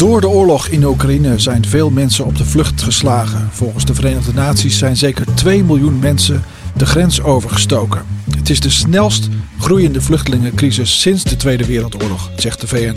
Door 0.00 0.20
de 0.20 0.28
oorlog 0.28 0.68
in 0.68 0.84
Oekraïne 0.84 1.38
zijn 1.38 1.66
veel 1.66 1.90
mensen 1.90 2.24
op 2.24 2.36
de 2.36 2.44
vlucht 2.44 2.82
geslagen. 2.82 3.48
Volgens 3.52 3.84
de 3.84 3.94
Verenigde 3.94 4.32
Naties 4.32 4.78
zijn 4.78 4.96
zeker 4.96 5.34
2 5.34 5.64
miljoen 5.64 5.98
mensen 5.98 6.42
de 6.76 6.86
grens 6.86 7.22
overgestoken. 7.22 8.02
Het 8.36 8.50
is 8.50 8.60
de 8.60 8.70
snelst 8.70 9.28
groeiende 9.58 10.00
vluchtelingencrisis 10.00 11.00
sinds 11.00 11.24
de 11.24 11.36
Tweede 11.36 11.66
Wereldoorlog, 11.66 12.30
zegt 12.36 12.60
de 12.60 12.66
VN. 12.66 12.96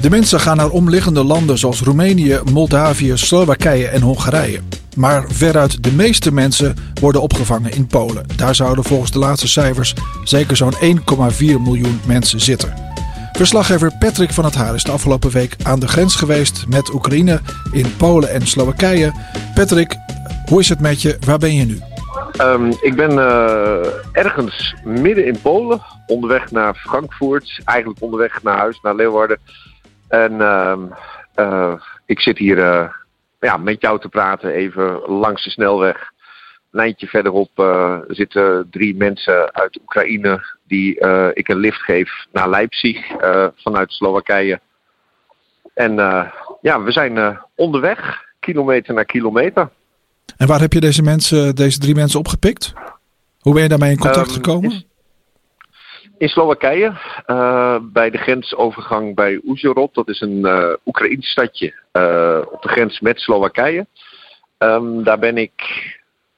De 0.00 0.10
mensen 0.10 0.40
gaan 0.40 0.56
naar 0.56 0.70
omliggende 0.70 1.24
landen 1.24 1.58
zoals 1.58 1.80
Roemenië, 1.80 2.40
Moldavië, 2.52 3.12
Slowakije 3.14 3.88
en 3.88 4.02
Hongarije. 4.02 4.60
Maar 4.96 5.24
veruit 5.28 5.82
de 5.82 5.92
meeste 5.92 6.32
mensen 6.32 6.76
worden 7.00 7.22
opgevangen 7.22 7.72
in 7.72 7.86
Polen. 7.86 8.26
Daar 8.36 8.54
zouden 8.54 8.84
volgens 8.84 9.10
de 9.10 9.18
laatste 9.18 9.48
cijfers 9.48 9.94
zeker 10.24 10.56
zo'n 10.56 10.74
1,4 10.74 11.38
miljoen 11.38 12.00
mensen 12.06 12.40
zitten. 12.40 12.83
Verslaggever 13.36 13.92
Patrick 13.98 14.30
van 14.30 14.44
het 14.44 14.54
Haar 14.54 14.74
is 14.74 14.82
de 14.84 14.92
afgelopen 14.92 15.30
week 15.30 15.56
aan 15.62 15.80
de 15.80 15.88
grens 15.88 16.16
geweest 16.16 16.68
met 16.68 16.92
Oekraïne 16.94 17.40
in 17.72 17.96
Polen 17.96 18.30
en 18.30 18.46
Slowakije. 18.46 19.12
Patrick, 19.54 19.96
hoe 20.48 20.60
is 20.60 20.68
het 20.68 20.80
met 20.80 21.02
je? 21.02 21.16
Waar 21.26 21.38
ben 21.38 21.54
je 21.54 21.64
nu? 21.64 21.78
Um, 22.40 22.72
ik 22.80 22.94
ben 22.96 23.10
uh, 23.10 23.86
ergens 24.12 24.74
midden 24.84 25.26
in 25.26 25.40
Polen, 25.42 25.82
onderweg 26.06 26.50
naar 26.50 26.74
Frankfurt, 26.74 27.60
eigenlijk 27.64 28.02
onderweg 28.02 28.42
naar 28.42 28.58
huis, 28.58 28.80
naar 28.82 28.94
Leeuwarden. 28.94 29.38
En 30.08 30.32
uh, 30.32 30.78
uh, 31.36 31.72
ik 32.06 32.20
zit 32.20 32.38
hier 32.38 32.58
ja, 33.40 33.56
met 33.56 33.80
jou 33.80 34.00
te 34.00 34.08
praten, 34.08 34.50
even 34.50 35.00
langs 35.06 35.44
de 35.44 35.50
snelweg. 35.50 35.96
Een 35.96 36.80
lijntje 36.80 37.06
verderop 37.06 37.50
zitten 38.08 38.66
drie 38.70 38.96
mensen 38.96 39.54
uit 39.54 39.80
Oekraïne 39.80 40.42
die 40.66 40.98
ik 41.32 41.48
een 41.48 41.58
lift 41.58 41.82
geef 41.82 42.26
naar 42.32 42.50
Leipzig 42.50 43.06
vanuit 43.56 43.92
Slowakije. 43.92 44.60
En 45.74 45.94
ja, 46.60 46.82
we 46.82 46.92
zijn 46.92 47.40
onderweg, 47.54 48.24
kilometer 48.40 48.94
na 48.94 49.02
kilometer. 49.02 49.70
En 50.36 50.46
waar 50.46 50.60
heb 50.60 50.72
je 50.72 50.80
deze 50.80 51.02
mensen, 51.02 51.54
deze 51.54 51.78
drie 51.78 51.94
mensen 51.94 52.18
opgepikt? 52.18 52.72
Hoe 53.40 53.52
ben 53.52 53.62
je 53.62 53.68
daarmee 53.68 53.90
in 53.90 53.98
contact 53.98 54.28
um, 54.28 54.34
gekomen? 54.34 54.70
In, 54.70 54.86
in 56.18 56.28
Slowakije, 56.28 56.92
uh, 57.26 57.76
bij 57.82 58.10
de 58.10 58.18
grensovergang 58.18 59.14
bij 59.14 59.40
Uzhhorod. 59.44 59.94
Dat 59.94 60.08
is 60.08 60.20
een 60.20 60.38
uh, 60.46 60.72
Oekraïns 60.84 61.30
stadje 61.30 61.74
uh, 61.92 62.40
op 62.50 62.62
de 62.62 62.68
grens 62.68 63.00
met 63.00 63.20
Slowakije. 63.20 63.86
Um, 64.58 65.02
daar 65.02 65.18
ben 65.18 65.38
ik, 65.38 65.52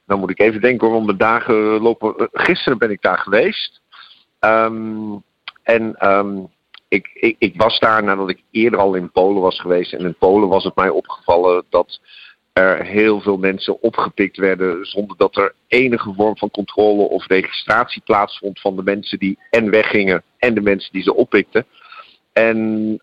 nou 0.06 0.20
moet 0.20 0.30
ik 0.30 0.40
even 0.40 0.60
denken 0.60 0.86
hoor, 0.86 0.96
om 0.96 1.06
de 1.06 1.16
dagen 1.16 1.54
lopen. 1.54 2.28
Gisteren 2.32 2.78
ben 2.78 2.90
ik 2.90 3.02
daar 3.02 3.18
geweest. 3.18 3.80
Um, 4.46 5.22
en 5.62 6.08
um, 6.08 6.48
ik, 6.88 7.10
ik, 7.14 7.36
ik 7.38 7.54
was 7.56 7.78
daar 7.78 8.02
nadat 8.02 8.30
ik 8.30 8.42
eerder 8.50 8.78
al 8.78 8.94
in 8.94 9.10
Polen 9.10 9.42
was 9.42 9.60
geweest. 9.60 9.92
En 9.92 10.04
in 10.04 10.16
Polen 10.18 10.48
was 10.48 10.64
het 10.64 10.74
mij 10.74 10.88
opgevallen 10.88 11.64
dat 11.70 12.00
er 12.52 12.84
heel 12.84 13.20
veel 13.20 13.36
mensen 13.36 13.82
opgepikt 13.82 14.36
werden 14.36 14.84
zonder 14.84 15.16
dat 15.16 15.36
er 15.36 15.54
enige 15.66 16.12
vorm 16.16 16.36
van 16.36 16.50
controle 16.50 17.02
of 17.02 17.26
registratie 17.26 18.02
plaatsvond 18.04 18.60
van 18.60 18.76
de 18.76 18.82
mensen 18.82 19.18
die 19.18 19.38
en 19.50 19.70
weggingen 19.70 20.22
en 20.38 20.54
de 20.54 20.60
mensen 20.60 20.92
die 20.92 21.02
ze 21.02 21.14
oppikten. 21.14 21.66
En 22.32 22.56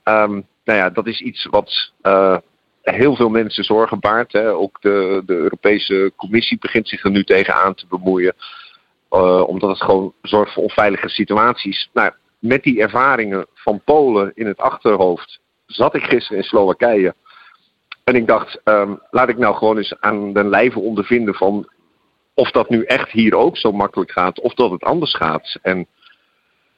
um, 0.04 0.46
nou 0.64 0.80
ja, 0.80 0.90
dat 0.90 1.08
is 1.08 1.22
iets 1.22 1.46
wat 1.46 1.92
uh, 2.04 2.38
heel 2.82 3.16
veel 3.16 3.30
mensen 3.30 3.64
zorgen 3.64 4.00
baart. 4.00 4.32
Hè. 4.32 4.54
Ook 4.54 4.82
de, 4.82 5.24
de 5.26 5.34
Europese 5.34 6.14
Commissie 6.16 6.58
begint 6.60 6.88
zich 6.88 7.04
er 7.04 7.12
nu 7.12 7.24
tegen 7.24 7.54
aan 7.54 7.74
te 7.74 7.86
bemoeien. 7.90 8.36
Uh, 9.14 9.48
omdat 9.48 9.70
het 9.70 9.84
gewoon 9.84 10.14
zorgt 10.22 10.54
voor 10.54 10.64
onveilige 10.64 11.10
situaties. 11.10 11.90
Nou, 11.94 12.12
met 12.40 12.64
die 12.64 12.82
ervaringen 12.82 13.46
van 13.54 13.82
Polen 13.84 14.32
in 14.36 14.48
het 14.48 14.58
achterhoofd 14.58 15.40
zat 15.66 15.96
ik 15.96 16.04
gisteren 16.04 16.38
in 16.38 16.44
Slowakije. 16.44 17.16
En 18.04 18.16
ik 18.16 18.28
dacht, 18.28 18.62
um, 18.64 19.00
laat 19.10 19.30
ik 19.30 19.38
nou 19.38 19.56
gewoon 19.56 19.78
eens 19.78 19.96
aan 20.00 20.34
de 20.34 20.44
lijve 20.44 20.80
ondervinden 20.80 21.34
van 21.34 21.70
of 22.34 22.52
dat 22.52 22.70
nu 22.70 22.84
echt 22.84 23.12
hier 23.12 23.36
ook 23.36 23.58
zo 23.58 23.72
makkelijk 23.72 24.12
gaat 24.12 24.40
of 24.40 24.54
dat 24.54 24.72
het 24.72 24.84
anders 24.84 25.16
gaat. 25.16 25.58
En 25.62 25.88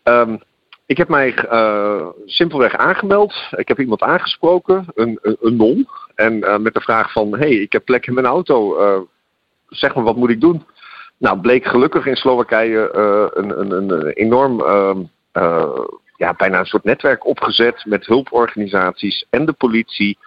um, 0.03 0.41
ik 0.85 0.97
heb 0.97 1.07
mij 1.07 1.45
uh, 1.51 2.07
simpelweg 2.25 2.75
aangemeld. 2.75 3.33
Ik 3.51 3.67
heb 3.67 3.79
iemand 3.79 4.01
aangesproken, 4.01 4.85
een, 4.95 5.19
een, 5.21 5.55
non. 5.55 5.87
En 6.15 6.33
uh, 6.33 6.57
met 6.57 6.73
de 6.73 6.81
vraag 6.81 7.11
van, 7.11 7.31
hé, 7.31 7.37
hey, 7.37 7.55
ik 7.55 7.71
heb 7.71 7.85
plek 7.85 8.07
in 8.07 8.13
mijn 8.13 8.25
auto. 8.25 8.77
Zeg 9.67 9.95
maar, 9.95 10.03
wat 10.03 10.15
moet 10.15 10.29
ik 10.29 10.41
doen? 10.41 10.65
Nou, 11.17 11.39
bleek 11.39 11.65
gelukkig 11.65 12.05
in 12.05 12.15
Slowakije 12.15 12.89
een, 13.33 13.59
een, 13.59 13.71
een, 13.71 14.07
enorm, 14.07 14.57
ja, 16.17 16.33
bijna 16.37 16.59
een 16.59 16.65
soort 16.65 16.83
netwerk 16.83 17.25
opgezet 17.25 17.85
met 17.85 18.05
hulporganisaties 18.05 19.25
en 19.29 19.45
de 19.45 19.53
politie. 19.53 20.17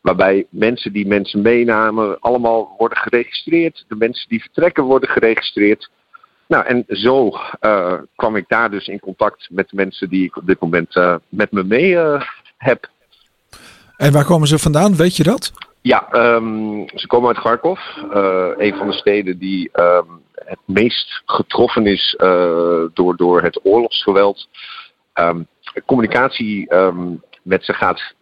Waarbij 0.00 0.46
mensen 0.50 0.92
die 0.92 1.06
mensen 1.06 1.42
meenamen 1.42 2.20
allemaal 2.20 2.74
worden 2.78 2.98
geregistreerd. 2.98 3.84
De 3.88 3.96
mensen 3.96 4.28
die 4.28 4.40
vertrekken 4.40 4.84
worden 4.84 5.08
geregistreerd. 5.08 5.90
Nou, 6.48 6.64
en 6.64 6.84
zo 6.88 7.30
uh, 7.60 7.92
kwam 8.16 8.36
ik 8.36 8.44
daar 8.48 8.70
dus 8.70 8.88
in 8.88 9.00
contact 9.00 9.48
met 9.50 9.72
mensen 9.72 10.08
die 10.08 10.24
ik 10.24 10.36
op 10.36 10.46
dit 10.46 10.60
moment 10.60 10.94
met 11.28 11.52
me 11.52 11.64
mee 11.64 11.96
heb. 12.56 12.88
En 13.96 14.12
waar 14.12 14.24
komen 14.24 14.48
ze 14.48 14.58
vandaan? 14.58 14.96
Weet 14.96 15.16
je 15.16 15.22
dat? 15.22 15.52
Ja, 15.86 16.08
um, 16.12 16.88
ze 16.94 17.06
komen 17.06 17.28
uit 17.28 17.38
Kharkov. 17.38 17.80
een 18.56 18.76
van 18.76 18.86
de 18.86 18.92
steden 18.92 19.38
die 19.38 19.70
um, 19.72 20.22
het 20.34 20.58
meest 20.64 21.22
getroffen 21.26 21.86
is 21.86 22.14
door, 22.94 23.16
door 23.16 23.42
het 23.42 23.60
oorlogsgeweld. 23.62 24.48
Um, 25.14 25.46
communicatie 25.84 26.68
met 27.42 27.64
ze 27.64 27.72
gaat 27.72 28.14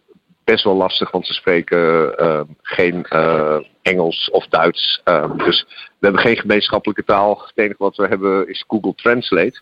best 0.43 0.63
wel 0.63 0.75
lastig, 0.75 1.11
want 1.11 1.27
ze 1.27 1.33
spreken 1.33 2.13
geen 2.61 3.05
uh, 3.09 3.57
Engels 3.81 4.29
of 4.31 4.47
Duits. 4.47 5.01
Dus 5.37 5.65
we 5.69 6.05
hebben 6.05 6.21
geen 6.21 6.37
gemeenschappelijke 6.37 7.03
taal. 7.03 7.41
Het 7.45 7.57
enige 7.57 7.83
wat 7.83 7.95
we 7.95 8.07
hebben 8.07 8.49
is 8.49 8.63
Google 8.67 8.95
Translate. 8.95 9.59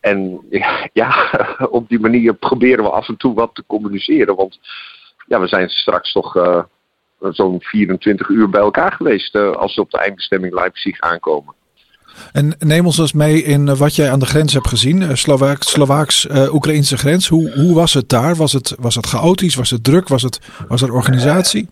En 0.00 0.46
ja, 0.92 1.30
op 1.70 1.88
die 1.88 2.00
manier 2.00 2.34
proberen 2.34 2.84
we 2.84 2.90
af 2.90 3.08
en 3.08 3.16
toe 3.16 3.34
wat 3.34 3.54
te 3.54 3.64
communiceren. 3.66 4.36
Want 4.36 4.58
ja, 5.30 5.40
we 5.40 5.46
zijn 5.46 5.68
straks 5.68 6.12
toch 6.12 6.36
uh, 6.36 6.62
zo'n 7.20 7.60
24 7.60 8.28
uur 8.28 8.48
bij 8.48 8.60
elkaar 8.60 8.92
geweest 8.92 9.34
als 9.34 9.74
we 9.74 9.80
op 9.80 9.90
de 9.90 9.98
eindbestemming 9.98 10.54
Leipzig 10.54 11.00
aankomen. 11.00 11.54
En 12.32 12.54
neem 12.58 12.86
ons 12.86 12.98
eens 12.98 13.12
mee 13.12 13.42
in 13.42 13.76
wat 13.76 13.96
jij 13.96 14.10
aan 14.10 14.18
de 14.18 14.26
grens 14.26 14.52
hebt 14.52 14.68
gezien, 14.68 15.16
Slovaaks, 15.16 15.70
Slovaaks 15.70 16.26
grens. 16.96 17.28
Hoe, 17.28 17.52
hoe 17.52 17.74
was 17.74 17.94
het 17.94 18.08
daar? 18.08 18.36
Was 18.36 18.52
het, 18.52 18.74
was 18.78 18.94
het 18.94 19.06
chaotisch? 19.06 19.54
Was 19.54 19.70
het 19.70 19.84
druk? 19.84 20.08
Was, 20.08 20.22
het, 20.22 20.64
was 20.68 20.82
er 20.82 20.92
organisatie? 20.92 21.68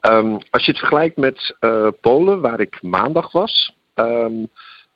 Um, 0.00 0.38
als 0.50 0.64
je 0.64 0.70
het 0.70 0.80
vergelijkt 0.80 1.16
met 1.16 1.56
Polen, 2.00 2.40
waar 2.40 2.60
ik 2.60 2.82
maandag 2.82 3.32
was, 3.32 3.74
um, 3.94 4.48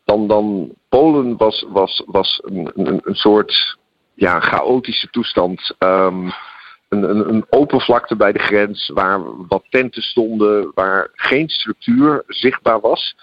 dan, 0.04 0.28
dan 0.28 0.72
Polen 0.88 1.36
was, 1.36 1.66
was, 1.68 2.02
was 2.06 2.40
een, 2.44 2.70
een, 2.74 3.00
een 3.04 3.14
soort 3.14 3.78
ja, 4.14 4.40
chaotische 4.40 5.08
toestand. 5.10 5.74
Um, 5.78 6.32
een, 6.90 7.10
een, 7.10 7.28
een 7.28 7.46
open 7.50 7.80
vlakte 7.80 8.16
bij 8.16 8.32
de 8.32 8.38
grens 8.38 8.90
waar 8.94 9.46
wat 9.46 9.64
tenten 9.68 10.02
stonden, 10.02 10.70
waar 10.74 11.08
geen 11.12 11.48
structuur 11.48 12.22
zichtbaar 12.26 12.80
was. 12.80 13.16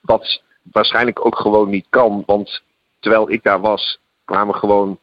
Wat 0.00 0.42
waarschijnlijk 0.72 1.26
ook 1.26 1.38
gewoon 1.38 1.70
niet 1.70 1.86
kan. 1.90 2.22
Want 2.26 2.62
terwijl 3.00 3.30
ik 3.30 3.42
daar 3.42 3.60
was, 3.60 3.98
kwamen 4.24 4.54
gewoon. 4.54 4.98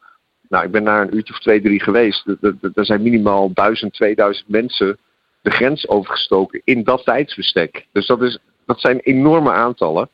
Nou, 0.50 0.66
ik 0.66 0.72
ben 0.72 0.84
daar 0.84 1.02
een 1.02 1.16
uurtje 1.16 1.34
of 1.34 1.40
twee, 1.40 1.62
drie 1.62 1.82
geweest. 1.82 2.26
Er 2.74 2.86
zijn 2.86 3.02
minimaal 3.02 3.54
1000, 3.54 3.94
2000 3.94 4.50
mensen 4.50 4.98
de 5.42 5.52
grens 5.52 5.88
overgestoken 5.88 6.62
in 6.64 6.84
dat 6.84 7.04
tijdsbestek. 7.04 7.86
Dus 7.92 8.08
dat, 8.08 8.22
is, 8.22 8.40
dat 8.66 8.80
zijn 8.80 9.00
enorme 9.00 9.52
aantallen. 9.52 10.10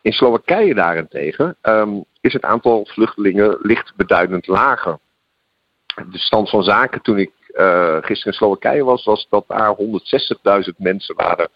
In 0.00 0.12
Slowakije 0.12 0.74
daarentegen 0.74 1.56
um, 1.62 2.04
is 2.20 2.32
het 2.32 2.42
aantal 2.42 2.86
vluchtelingen 2.86 3.58
licht 3.60 3.92
beduidend 3.96 4.46
lager. 4.46 4.98
De 5.94 6.18
stand 6.18 6.50
van 6.50 6.62
zaken 6.62 7.02
toen 7.02 7.18
ik 7.18 7.32
uh, 7.54 7.96
gisteren 8.00 8.32
in 8.32 8.38
Slowakije 8.38 8.84
was, 8.84 9.04
was 9.04 9.26
dat 9.30 9.44
daar 9.48 9.76
160.000 9.76 10.76
mensen 10.76 11.14
waren 11.14 11.48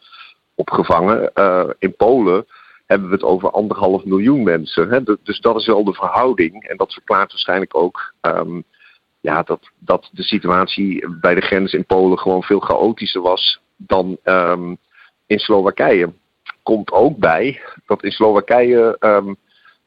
opgevangen. 0.55 1.31
Uh, 1.35 1.71
in 1.79 1.97
Polen 1.97 2.47
hebben 2.87 3.09
we 3.09 3.15
het 3.15 3.25
over 3.25 3.51
anderhalf 3.51 4.05
miljoen 4.05 4.43
mensen. 4.43 4.91
Hè? 4.91 5.03
Dus 5.23 5.41
dat 5.41 5.57
is 5.57 5.67
wel 5.67 5.85
de 5.85 5.95
verhouding. 5.95 6.65
En 6.65 6.77
dat 6.77 6.93
verklaart 6.93 7.31
waarschijnlijk 7.31 7.77
ook 7.77 8.15
um, 8.21 8.65
ja, 9.21 9.43
dat, 9.43 9.71
dat 9.79 10.09
de 10.13 10.23
situatie 10.23 11.09
bij 11.21 11.35
de 11.35 11.41
grens 11.41 11.73
in 11.73 11.85
Polen 11.85 12.19
gewoon 12.19 12.43
veel 12.43 12.61
chaotischer 12.61 13.21
was 13.21 13.61
dan 13.77 14.19
ehm, 14.23 14.75
in 15.27 15.39
Slowakije. 15.39 16.13
Komt 16.63 16.93
ook 16.93 17.19
bij 17.19 17.61
dat 17.87 18.05
in 18.05 18.11
Slowakije 18.11 18.97
ehm, 18.99 19.35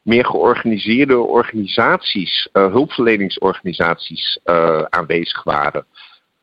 meer 0.02 0.26
georganiseerde 0.26 1.18
organisaties, 1.18 2.48
uh, 2.52 2.66
hulpverleningsorganisaties 2.66 4.38
uh, 4.44 4.82
aanwezig 4.82 5.42
waren. 5.42 5.86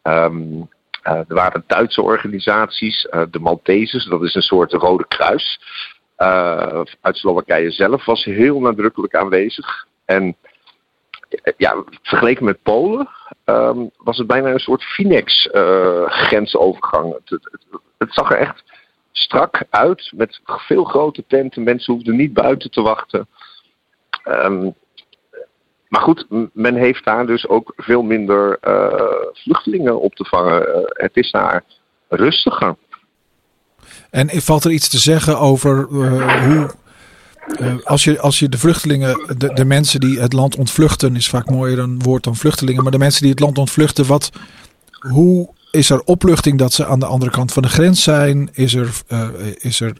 Um, 0.03 0.69
uh, 1.03 1.13
er 1.13 1.25
waren 1.27 1.63
Duitse 1.67 2.01
organisaties, 2.01 3.07
de 3.31 3.39
Maltesers, 3.39 4.05
dat 4.05 4.23
is 4.23 4.35
een 4.35 4.41
soort 4.41 4.73
Rode 4.73 5.07
Kruis. 5.07 5.59
uit 7.01 7.17
Slowakije 7.17 7.71
zelf 7.71 8.05
was 8.05 8.23
heel 8.23 8.59
nadrukkelijk 8.59 9.15
aanwezig. 9.15 9.87
En 10.05 10.35
ja, 11.57 11.83
vergeleken 12.01 12.45
met 12.45 12.63
Polen 12.63 13.09
um, 13.45 13.91
was 13.97 14.17
het 14.17 14.27
bijna 14.27 14.49
een 14.49 14.59
soort 14.59 14.83
Finex-grensovergang. 14.83 17.13
Het, 17.13 17.29
het, 17.97 18.13
zag 18.13 18.31
er 18.31 18.37
echt 18.37 18.63
strak 19.11 19.63
uit 19.69 20.11
met 20.15 20.39
veel 20.43 20.83
grote 20.83 21.23
tenten. 21.27 21.63
Mensen 21.63 21.93
hoefden 21.93 22.15
niet 22.15 22.33
buiten 22.33 22.71
te 22.71 22.81
wachten. 22.81 23.27
Um, 24.27 24.73
maar 25.89 26.01
goed, 26.01 26.25
men 26.53 26.75
heeft 26.75 27.05
daar 27.05 27.25
dus 27.25 27.47
ook 27.47 27.73
veel 27.75 28.01
minder 28.01 28.57
uh, 28.67 28.93
vluchtelingen 29.33 30.01
op 30.01 30.15
te 30.15 30.25
vangen. 30.25 30.61
Uh, 30.61 30.75
het 30.87 31.15
is 31.17 31.31
daar 31.31 31.63
rustiger. 32.07 32.75
En 34.09 34.29
valt 34.29 34.63
er 34.63 34.71
iets 34.71 34.89
te 34.89 34.97
zeggen 34.97 35.39
over 35.39 35.87
uh, 35.91 36.45
hoe 36.45 36.69
als, 37.83 38.03
je, 38.03 38.19
als 38.19 38.39
je 38.39 38.49
de 38.49 38.57
vluchtelingen, 38.57 39.37
de, 39.37 39.53
de 39.53 39.65
mensen 39.65 39.99
die 39.99 40.19
het 40.19 40.33
land 40.33 40.55
ontvluchten, 40.55 41.15
is 41.15 41.29
vaak 41.29 41.49
mooier 41.49 41.79
een 41.79 41.99
woord 41.99 42.23
dan 42.23 42.35
vluchtelingen, 42.35 42.83
maar 42.83 42.91
de 42.91 42.97
mensen 42.97 43.21
die 43.21 43.31
het 43.31 43.39
land 43.39 43.57
ontvluchten, 43.57 44.05
wat, 44.05 44.29
hoe 44.99 45.49
is 45.71 45.89
er 45.89 46.01
opluchting 46.01 46.57
dat 46.57 46.73
ze 46.73 46.85
aan 46.85 46.99
de 46.99 47.05
andere 47.05 47.31
kant 47.31 47.53
van 47.53 47.63
de 47.63 47.69
grens 47.69 48.03
zijn? 48.03 48.49
Is 48.51 48.75
er, 48.75 49.01
is 49.57 49.79
er 49.79 49.93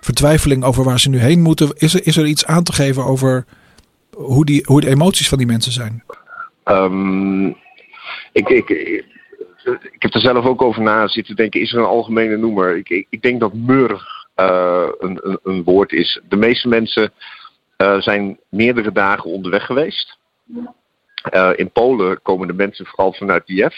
vertwijfeling 0.00 0.64
over 0.64 0.84
waar 0.84 1.00
ze 1.00 1.08
nu 1.08 1.18
heen 1.18 1.40
moeten? 1.40 1.72
Is 1.76 1.94
er, 1.94 2.06
is 2.06 2.16
er 2.16 2.26
iets 2.26 2.46
aan 2.46 2.64
te 2.64 2.72
geven 2.72 3.04
over 3.04 3.44
hoe, 4.14 4.44
die, 4.44 4.62
hoe 4.66 4.80
de 4.80 4.88
emoties 4.88 5.28
van 5.28 5.38
die 5.38 5.46
mensen 5.46 5.72
zijn? 5.72 6.04
Um, 6.64 7.56
ik, 8.32 8.48
ik, 8.48 8.68
ik 9.92 10.02
heb 10.02 10.14
er 10.14 10.20
zelf 10.20 10.44
ook 10.44 10.62
over 10.62 10.82
na 10.82 11.08
zitten 11.08 11.36
denken. 11.36 11.60
Is 11.60 11.72
er 11.72 11.78
een 11.78 11.84
algemene 11.84 12.36
noemer? 12.36 12.76
Ik, 12.76 12.88
ik, 12.88 13.06
ik 13.10 13.22
denk 13.22 13.40
dat 13.40 13.54
mur 13.54 13.90
uh, 14.36 14.88
een, 14.98 15.18
een, 15.22 15.38
een, 15.42 15.64
woord 15.64 15.92
is. 15.92 16.20
De 16.28 16.36
meeste 16.36 16.68
mensen 16.68 17.12
uh, 17.78 18.00
zijn 18.00 18.38
meerdere 18.48 18.92
dagen 18.92 19.30
onderweg 19.30 19.66
geweest. 19.66 20.18
Uh, 21.34 21.50
in 21.54 21.70
Polen 21.70 22.22
komen 22.22 22.46
de 22.46 22.52
mensen 22.52 22.86
vooral 22.86 23.12
vanuit 23.12 23.44
Kiev. 23.44 23.74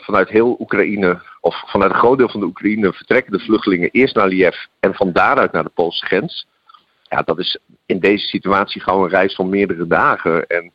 Vanuit 0.00 0.28
heel 0.28 0.56
Oekraïne, 0.60 1.22
of 1.40 1.62
vanuit 1.66 1.90
een 1.90 1.98
groot 1.98 2.18
deel 2.18 2.28
van 2.28 2.40
de 2.40 2.46
Oekraïne, 2.46 2.92
vertrekken 2.92 3.32
de 3.32 3.44
vluchtelingen 3.44 3.90
eerst 3.90 4.14
naar 4.14 4.28
Liev 4.28 4.56
en 4.80 4.94
van 4.94 5.12
daaruit 5.12 5.52
naar 5.52 5.62
de 5.62 5.70
Poolse 5.74 6.06
grens. 6.06 6.46
Ja, 7.02 7.22
dat 7.22 7.38
is 7.38 7.58
in 7.86 7.98
deze 7.98 8.26
situatie 8.26 8.80
gewoon 8.80 9.02
een 9.02 9.10
reis 9.10 9.34
van 9.34 9.48
meerdere 9.48 9.86
dagen. 9.86 10.46
En 10.46 10.72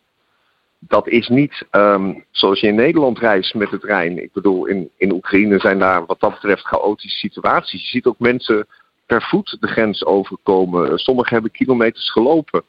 dat 0.80 1.08
is 1.08 1.28
niet 1.28 1.66
um, 1.72 2.26
zoals 2.32 2.60
je 2.60 2.68
in 2.68 2.76
Nederland 2.76 3.20
reist 3.20 3.54
met 3.54 3.70
de 3.70 3.80
trein. 3.80 4.24
Ik 4.24 4.34
bedoel, 4.34 4.66
in, 4.66 4.90
in 4.98 5.12
Oekraïne 5.12 5.60
zijn 5.60 5.80
daar 5.80 6.06
wat 6.06 6.20
dat 6.20 6.32
betreft 6.32 6.68
chaotische 6.68 7.18
situaties. 7.18 7.82
Je 7.82 7.88
ziet 7.88 8.06
ook 8.06 8.20
mensen 8.20 8.68
per 9.06 9.22
voet 9.22 9.58
de 9.60 9.68
grens 9.68 10.06
overkomen. 10.06 10.98
Sommigen 10.98 11.34
hebben 11.34 11.52
kilometers 11.52 12.12
gelopen. 12.12 12.64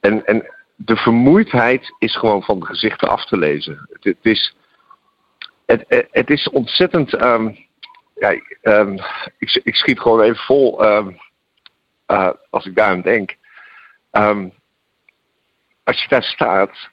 En, 0.00 0.26
en 0.26 0.46
de 0.74 0.96
vermoeidheid 0.96 1.94
is 1.98 2.16
gewoon 2.16 2.42
van 2.42 2.60
de 2.60 2.66
gezichten 2.66 3.08
af 3.08 3.24
te 3.24 3.36
lezen. 3.36 3.88
Het 4.00 4.16
is, 4.22 4.54
het, 5.78 6.06
het 6.10 6.30
is 6.30 6.48
ontzettend. 6.48 7.10
Ja, 8.14 8.40
um, 8.62 8.98
ik, 9.38 9.60
ik, 9.64 9.74
schiet 9.74 10.00
gewoon 10.00 10.20
even 10.20 10.44
vol 10.44 10.84
uh, 10.84 12.30
als 12.50 12.66
ik 12.66 12.74
daar 12.74 12.88
aan 12.88 13.02
denk. 13.02 13.36
als 15.84 16.02
je 16.02 16.08
daar 16.08 16.22
staat 16.22 16.90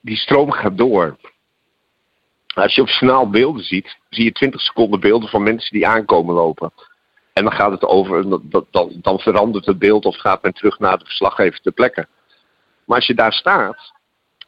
die 0.00 0.16
stroom 0.16 0.50
gaat 0.50 0.78
door. 0.78 1.16
Als 2.54 2.74
je 2.74 2.80
op 2.80 2.88
snel 2.88 3.30
beelden 3.30 3.64
ziet, 3.64 3.96
zie 4.10 4.24
je 4.24 4.32
20 4.32 4.60
seconden 4.60 5.00
beelden 5.00 5.28
van 5.28 5.42
mensen 5.42 5.72
die 5.72 5.86
aankomen 5.86 6.34
lopen. 6.34 6.72
En 7.32 7.44
dan 7.44 7.52
gaat 7.52 7.70
het 7.70 7.84
over, 7.84 8.28
dan, 8.50 8.88
dan, 8.92 9.18
verandert 9.18 9.66
het 9.66 9.78
beeld 9.78 10.04
of 10.04 10.16
gaat 10.16 10.42
men 10.42 10.52
terug 10.52 10.78
naar 10.78 10.98
de 10.98 11.04
verslaggever 11.04 11.60
ter 11.60 11.72
plekke. 11.72 12.06
Maar 12.84 12.96
als 12.96 13.06
je 13.06 13.14
daar 13.14 13.32
staat, 13.32 13.92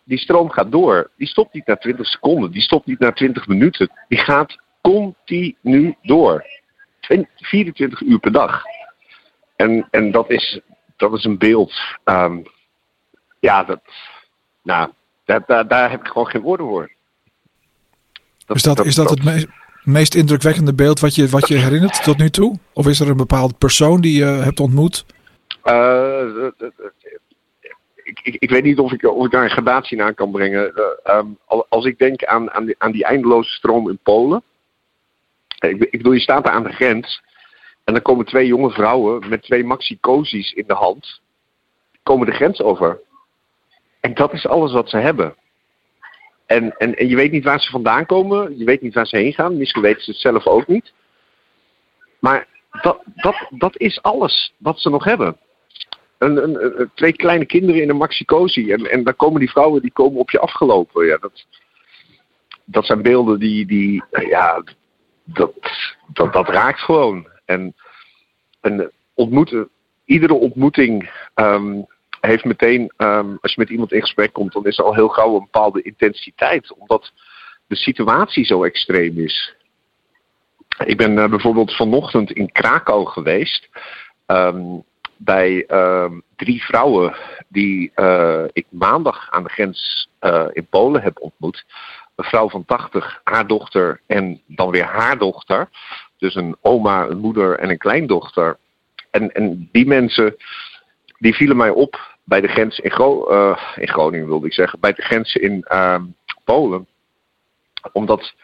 die 0.05 0.19
stroom 0.19 0.51
gaat 0.51 0.73
door. 0.73 1.11
Die 1.17 1.27
stopt 1.27 1.55
niet 1.55 1.67
na 1.67 1.77
20 1.77 2.07
seconden, 2.07 2.51
die 2.51 2.63
stopt 2.63 2.87
niet 2.87 2.99
na 2.99 3.13
20 3.13 3.47
minuten. 3.47 3.91
Die 4.09 4.19
gaat 4.19 4.59
continu 4.81 5.97
door. 6.03 6.45
24 7.37 8.01
uur 8.01 8.19
per 8.19 8.33
dag. 8.33 8.63
En, 9.57 9.89
en 9.91 10.11
dat, 10.11 10.31
is, 10.31 10.61
dat 10.97 11.13
is 11.13 11.25
een 11.25 11.39
beeld. 11.39 11.73
Um, 12.05 12.43
ja, 13.41 13.65
dat, 13.65 13.81
nou, 14.63 14.91
daar, 15.25 15.43
daar, 15.47 15.69
daar 15.69 15.91
heb 15.91 16.01
ik 16.01 16.07
gewoon 16.07 16.27
geen 16.27 16.43
woorden 16.43 16.67
voor. 16.67 16.93
Dat, 18.47 18.57
is 18.57 18.63
dat, 18.63 18.85
is 18.85 18.95
dat, 18.95 19.11
het 19.11 19.25
meest, 19.25 19.47
meest 19.83 20.15
indrukwekkende 20.15 20.75
beeld 20.75 21.01
wat 21.01 21.15
je, 21.15 21.29
wat 21.29 21.49
je 21.49 21.57
herinnert 21.57 22.03
tot 22.03 22.19
nu 22.19 22.31
toe? 22.31 22.59
Of 22.73 22.87
is 22.87 23.01
er 23.01 23.09
een 23.09 23.17
bepaalde 23.17 23.55
persoon 23.59 24.01
die 24.01 24.19
je 24.19 24.25
hebt 24.25 24.61
ontmoet? 24.61 25.05
Uh, 25.65 26.51
ik, 28.05 28.37
ik, 28.39 28.51
weet 28.51 28.65
niet 28.65 28.79
of 28.79 28.93
ik, 28.93 29.05
of 29.05 29.25
ik 29.25 29.31
daar 29.31 29.45
een 29.45 29.51
gradatie 29.51 30.03
aan 30.03 30.15
kan 30.15 30.31
brengen. 30.31 30.73
Uh, 31.07 31.17
um, 31.17 31.39
als 31.69 31.85
ik 31.85 31.99
denk 31.99 32.25
aan, 32.25 32.51
aan, 32.51 32.65
die, 32.65 32.75
aan 32.79 32.93
die 32.93 33.05
eindeloze 33.05 33.51
stroom 33.51 33.89
in 33.89 33.99
Polen. 34.03 34.43
Ik, 35.59 35.83
ik 35.83 35.91
bedoel, 35.91 36.13
je 36.13 36.21
staat 36.21 36.45
daar 36.45 36.55
aan 36.55 36.63
de 36.63 36.73
grens. 36.73 37.23
En 37.85 37.93
dan 37.93 38.03
komen 38.03 38.27
twee 38.27 38.47
jonge 38.47 38.71
vrouwen 38.71 39.29
met 39.29 39.43
twee 39.43 39.65
maxi-cozies 39.65 40.53
in 40.53 40.65
de 40.67 40.75
hand. 40.75 41.21
Komen 42.03 42.27
de 42.27 42.33
grens 42.33 42.63
over. 42.63 43.01
En 44.01 44.15
dat 44.15 44.33
is 44.33 44.47
alles 44.47 44.73
wat 44.73 44.89
ze 44.89 44.97
hebben. 44.97 45.37
En, 46.47 46.77
en, 46.77 46.95
en 46.95 47.09
je 47.09 47.17
weet 47.17 47.31
niet 47.31 47.45
waar 47.45 47.61
ze 47.61 47.71
vandaan 47.71 48.07
komen, 48.07 48.59
je 48.59 48.65
weet 48.65 48.81
niet 48.81 48.95
waar 48.95 49.07
ze 49.07 49.17
heen 49.17 49.33
gaan, 49.33 49.57
misschien 49.57 49.83
weten 49.83 50.03
ze 50.03 50.11
het 50.11 50.21
zelf 50.21 50.47
ook 50.47 50.67
niet. 50.67 50.93
Maar 52.19 52.47
dat, 52.83 53.03
dat, 53.15 53.47
dat 53.51 53.77
is 53.77 54.03
alles 54.03 54.55
wat 54.57 54.81
ze 54.81 54.91
nog 54.91 55.05
hebben. 55.05 55.37
Twee 56.95 57.13
kleine 57.13 57.47
kinderen 57.47 57.83
in 57.83 57.91
een 57.91 57.97
maxicosi. 57.97 58.73
En, 58.73 58.91
en 58.91 59.05
dan 59.05 59.17
komen 59.17 59.41
die 59.41 59.51
vrouwen 59.51 59.83
die 59.83 59.93
komen 59.93 60.19
op 60.21 60.31
je 60.31 60.39
afgelopen. 60.39 61.07
Ja, 61.07 61.17
dat, 61.17 61.47
dat 62.65 62.87
zijn 62.87 63.03
beelden 63.03 63.39
die, 63.39 63.67
die 63.67 64.05
ja, 64.11 64.65
dat, 65.25 65.53
dat, 66.13 66.49
raakt 66.49 66.81
gewoon. 66.81 67.29
En, 67.45 67.75
en 68.61 68.91
ontmoeten, 69.15 69.69
iedere 70.05 70.35
ontmoeting 70.35 71.11
um, 71.35 71.87
heeft 72.21 72.45
meteen, 72.45 72.93
um, 72.97 73.39
als 73.41 73.55
je 73.55 73.61
met 73.61 73.71
iemand 73.71 73.93
in 73.93 74.01
gesprek 74.01 74.33
komt, 74.33 74.53
dan 74.53 74.67
is 74.67 74.79
er 74.79 74.85
al 74.85 74.95
heel 74.95 75.09
gauw 75.09 75.35
een 75.35 75.49
bepaalde 75.51 75.83
intensiteit. 75.83 76.73
Omdat 76.73 77.13
de 77.67 77.77
situatie 77.77 78.45
zo 78.45 78.65
extreem 78.65 79.19
is. 79.19 79.55
Ik 80.85 80.97
ben 80.97 81.17
uh, 81.17 81.29
bijvoorbeeld 81.29 81.77
vanochtend 81.77 82.31
in 82.31 82.53
Krakau 82.53 83.07
geweest. 83.07 83.69
Um, 84.27 84.85
bij 85.17 85.65
um, 85.71 86.23
drie 86.37 86.63
vrouwen 86.63 87.15
die 87.49 87.93
uh, 87.97 88.45
ik 88.53 88.67
maandag 88.69 89.31
aan 89.31 89.43
de 89.43 89.49
grens 89.49 90.09
uh, 90.21 90.47
in 90.53 90.67
Polen 90.67 91.03
heb 91.03 91.21
ontmoet. 91.21 91.65
Een 92.15 92.25
vrouw 92.25 92.49
van 92.49 92.65
80, 92.65 93.21
haar 93.25 93.47
dochter 93.47 94.01
en 94.07 94.41
dan 94.47 94.71
weer 94.71 94.85
haar 94.85 95.19
dochter. 95.19 95.69
Dus 96.19 96.35
een 96.35 96.57
oma, 96.61 97.07
een 97.07 97.19
moeder 97.19 97.59
en 97.59 97.71
een 97.71 97.79
kleindochter. 97.79 98.59
En, 99.11 99.33
en 99.35 99.69
die 99.73 99.87
mensen 99.87 100.37
die 101.19 101.35
vielen 101.35 101.57
mij 101.57 101.71
op 101.71 102.17
bij 102.25 102.41
de 102.41 102.49
grens 102.49 102.79
in, 102.79 102.93
uh, 102.99 103.59
in 103.77 103.89
Groningen, 103.89 104.27
wilde 104.27 104.47
ik 104.47 104.53
zeggen, 104.53 104.81
bij 104.81 104.93
de 104.93 105.03
grens 105.03 105.35
in 105.35 105.67
uh, 105.73 106.01
Polen. 106.45 106.87
Omdat 107.93 108.35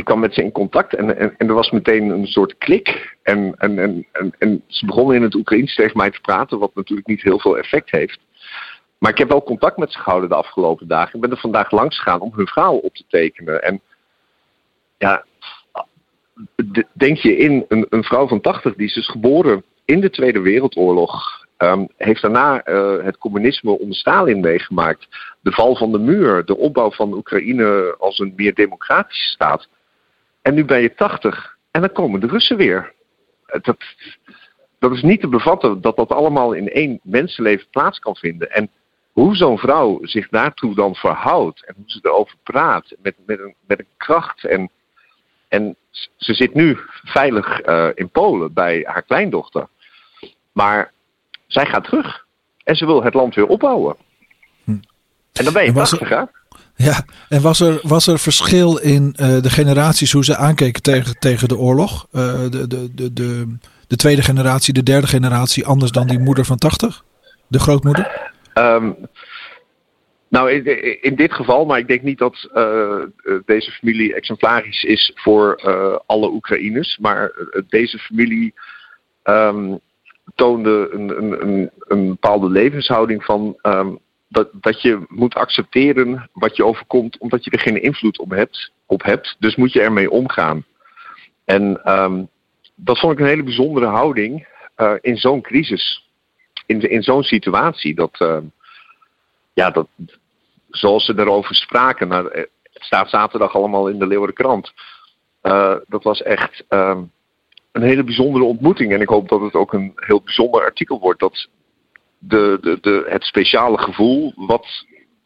ik 0.00 0.06
kwam 0.06 0.20
met 0.20 0.34
ze 0.34 0.42
in 0.42 0.52
contact 0.52 0.94
en, 0.94 1.18
en, 1.38 1.48
er 1.48 1.54
was 1.54 1.70
meteen 1.70 2.08
een 2.08 2.26
soort 2.26 2.58
klik. 2.58 3.16
En, 3.22 3.54
en, 3.58 3.78
en, 3.78 4.34
en, 4.38 4.62
ze 4.66 4.86
begonnen 4.86 5.16
in 5.16 5.22
het 5.22 5.34
Oekraïens 5.34 5.74
tegen 5.74 5.96
mij 5.96 6.10
te 6.10 6.20
praten, 6.20 6.58
wat 6.58 6.74
natuurlijk 6.74 7.08
niet 7.08 7.22
heel 7.22 7.38
veel 7.38 7.58
effect 7.58 7.90
heeft. 7.90 8.18
Maar 8.98 9.10
ik 9.10 9.18
heb 9.18 9.28
wel 9.28 9.42
contact 9.42 9.76
met 9.76 9.92
ze 9.92 9.98
gehouden 9.98 10.28
de 10.28 10.34
afgelopen 10.34 10.88
dagen. 10.88 11.14
Ik 11.14 11.20
ben 11.20 11.30
er 11.30 11.36
vandaag 11.36 11.70
langs 11.70 11.96
gegaan 11.98 12.20
om 12.20 12.32
hun 12.34 12.46
verhaal 12.46 12.78
op 12.78 12.94
te 12.94 13.04
tekenen. 13.08 13.62
En 13.62 13.80
ja, 14.98 15.24
denk 16.92 17.16
je 17.16 17.36
in 17.36 17.64
een, 17.68 17.86
een 17.88 18.04
vrouw 18.04 18.28
van 18.28 18.40
80, 18.40 18.74
die 18.74 18.86
is 18.86 18.94
dus 18.94 19.10
geboren 19.10 19.64
in 19.84 20.00
de 20.00 20.10
Tweede 20.10 20.40
Wereldoorlog. 20.40 21.38
Um, 21.58 21.88
heeft 21.96 22.22
daarna 22.22 22.68
uh, 22.68 23.04
het 23.04 23.18
communisme 23.18 23.78
onder 23.78 23.96
Stalin 23.96 24.40
meegemaakt. 24.40 25.06
De 25.40 25.52
val 25.52 25.76
van 25.76 25.92
de 25.92 25.98
muur, 25.98 26.44
de 26.44 26.56
opbouw 26.56 26.90
van 26.90 27.12
Oekraïne 27.12 27.96
als 27.98 28.18
een 28.18 28.32
meer 28.36 28.54
democratische 28.54 29.30
staat. 29.30 29.68
En 30.42 30.54
nu 30.54 30.64
ben 30.64 30.80
je 30.80 30.94
80 30.94 31.56
en 31.70 31.80
dan 31.80 31.92
komen 31.92 32.20
de 32.20 32.26
Russen 32.26 32.56
weer. 32.56 32.92
Dat, 33.46 33.76
dat 34.78 34.92
is 34.92 35.02
niet 35.02 35.20
te 35.20 35.28
bevatten 35.28 35.80
dat 35.80 35.96
dat 35.96 36.12
allemaal 36.12 36.52
in 36.52 36.68
één 36.68 37.00
mensenleven 37.02 37.66
plaats 37.70 37.98
kan 37.98 38.16
vinden. 38.16 38.50
En 38.50 38.70
hoe 39.12 39.36
zo'n 39.36 39.58
vrouw 39.58 39.98
zich 40.02 40.28
daartoe 40.28 40.74
dan 40.74 40.94
verhoudt 40.94 41.64
en 41.64 41.74
hoe 41.76 41.84
ze 41.86 41.98
erover 42.02 42.36
praat 42.42 42.94
met, 43.02 43.14
met, 43.26 43.38
een, 43.38 43.54
met 43.66 43.78
een 43.78 43.88
kracht. 43.96 44.44
En, 44.44 44.70
en 45.48 45.76
ze 46.16 46.34
zit 46.34 46.54
nu 46.54 46.78
veilig 47.04 47.66
uh, 47.66 47.88
in 47.94 48.10
Polen 48.10 48.52
bij 48.52 48.82
haar 48.86 49.02
kleindochter. 49.02 49.68
Maar 50.52 50.92
zij 51.46 51.66
gaat 51.66 51.84
terug 51.84 52.26
en 52.64 52.76
ze 52.76 52.86
wil 52.86 53.02
het 53.02 53.14
land 53.14 53.34
weer 53.34 53.46
opbouwen. 53.46 53.96
Hm. 54.64 54.70
En 55.32 55.44
dan 55.44 55.52
ben 55.52 55.64
je 55.64 55.72
80, 55.72 56.08
hè? 56.08 56.24
Ja, 56.82 57.04
en 57.28 57.42
was 57.42 57.60
er, 57.60 57.80
was 57.82 58.06
er 58.06 58.18
verschil 58.18 58.76
in 58.78 59.14
uh, 59.20 59.42
de 59.42 59.50
generaties 59.50 60.12
hoe 60.12 60.24
ze 60.24 60.36
aankeken 60.36 60.82
tegen, 60.82 61.18
tegen 61.18 61.48
de 61.48 61.56
oorlog? 61.56 62.06
Uh, 62.12 62.22
de, 62.50 62.66
de, 62.66 62.94
de, 62.94 63.12
de, 63.12 63.56
de 63.86 63.96
tweede 63.96 64.22
generatie, 64.22 64.72
de 64.72 64.82
derde 64.82 65.06
generatie, 65.06 65.66
anders 65.66 65.90
dan 65.90 66.06
die 66.06 66.18
moeder 66.18 66.44
van 66.44 66.56
80? 66.56 67.04
De 67.48 67.58
grootmoeder? 67.58 68.32
Um, 68.54 68.96
nou, 70.28 70.50
in, 70.50 71.02
in, 71.02 71.16
dit 71.16 71.32
geval, 71.32 71.64
maar 71.64 71.78
ik 71.78 71.88
denk 71.88 72.02
niet 72.02 72.18
dat 72.18 72.48
uh, 72.54 73.02
deze 73.44 73.70
familie 73.70 74.14
exemplarisch 74.14 74.82
is 74.82 75.12
voor 75.14 75.60
uh, 75.64 75.96
alle 76.06 76.30
Oekraïners. 76.30 76.98
Maar 77.00 77.32
deze 77.68 77.98
familie 77.98 78.54
um, 79.24 79.80
toonde 80.34 80.88
een, 80.92 81.18
een, 81.18 81.42
een, 81.42 81.70
een, 81.88 82.08
bepaalde 82.08 82.48
levenshouding 82.48 83.24
van 83.24 83.58
um, 83.62 83.98
dat, 84.30 84.48
dat 84.52 84.82
je 84.82 85.04
moet 85.08 85.34
accepteren 85.34 86.30
wat 86.32 86.56
je 86.56 86.64
overkomt, 86.64 87.18
omdat 87.18 87.44
je 87.44 87.50
er 87.50 87.60
geen 87.60 87.82
invloed 87.82 88.18
op 88.18 88.30
hebt. 88.30 88.72
Op 88.86 89.02
hebt 89.02 89.36
dus 89.38 89.56
moet 89.56 89.72
je 89.72 89.80
ermee 89.80 90.10
omgaan. 90.10 90.64
En 91.44 91.80
dat 92.74 92.98
vond 92.98 93.12
ik 93.12 93.18
een 93.18 93.26
hele 93.26 93.42
bijzondere 93.42 93.86
houding 93.86 94.46
uh, 94.76 94.94
in 95.00 95.16
zo'n 95.16 95.40
crisis. 95.40 96.08
In, 96.66 96.90
in 96.90 97.02
zo'n 97.02 97.22
situatie. 97.22 97.94
Dat, 97.94 98.20
uh, 98.20 98.38
ja, 99.52 99.70
dat, 99.70 99.88
zoals 100.68 101.04
ze 101.04 101.18
erover 101.18 101.54
spraken, 101.54 102.08
nou, 102.08 102.30
het 102.32 102.48
staat 102.72 103.10
zaterdag 103.10 103.54
allemaal 103.54 103.88
in 103.88 103.98
de 103.98 104.06
Leeuwardenkrant. 104.06 104.72
Uh, 105.42 105.76
dat 105.86 106.02
was 106.02 106.22
echt 106.22 106.64
een 106.68 107.82
hele 107.82 108.04
bijzondere 108.04 108.44
ontmoeting. 108.44 108.92
En 108.92 109.00
ik 109.00 109.08
hoop 109.08 109.28
dat 109.28 109.40
het 109.40 109.54
ook 109.54 109.72
een 109.72 109.92
heel 109.96 110.22
bijzonder 110.22 110.62
artikel 110.62 110.98
wordt. 111.00 111.20
Dat 111.20 111.48
de, 112.20 112.58
de, 112.60 112.78
de, 112.80 113.06
het 113.08 113.24
speciale 113.24 113.78
gevoel 113.78 114.32
wat, 114.36 114.66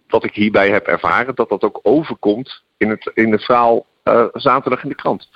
wat 0.09 0.25
ik 0.25 0.35
hierbij 0.35 0.71
heb 0.71 0.87
ervaren, 0.87 1.35
dat 1.35 1.49
dat 1.49 1.63
ook 1.63 1.81
overkomt 1.83 2.63
in 2.77 2.91
het, 2.91 3.11
in 3.15 3.33
het 3.33 3.45
verhaal 3.45 3.87
zaterdag 4.33 4.83
in 4.83 4.89
de 4.89 4.95
krant. 4.95 5.29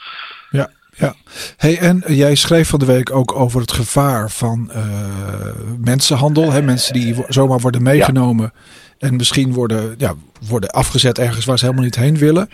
Ja, 0.50 0.70
ja, 0.96 1.14
hey, 1.56 1.78
en 1.78 2.02
jij 2.06 2.34
schreef 2.34 2.68
van 2.68 2.78
de 2.78 2.86
week 2.86 3.10
ook 3.10 3.34
over 3.34 3.60
het 3.60 3.72
gevaar 3.72 4.30
van 4.30 4.70
uh, 4.72 5.52
mensenhandel. 5.84 6.52
Hè? 6.52 6.62
Mensen 6.62 6.92
die 6.92 7.24
zomaar 7.28 7.58
worden 7.58 7.82
meegenomen 7.82 8.52
en 8.98 9.16
misschien 9.16 9.52
worden, 9.52 9.94
ja, 9.98 10.14
worden 10.48 10.70
afgezet 10.70 11.18
ergens 11.18 11.44
waar 11.44 11.58
ze 11.58 11.64
helemaal 11.64 11.84
niet 11.84 11.96
heen 11.96 12.16
willen. 12.16 12.50